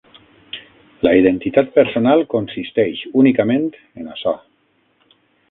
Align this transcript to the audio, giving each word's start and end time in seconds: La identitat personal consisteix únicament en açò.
La 1.07 1.11
identitat 1.19 1.69
personal 1.75 2.23
consisteix 2.31 3.05
únicament 3.25 3.69
en 4.01 4.11
açò. 4.17 4.35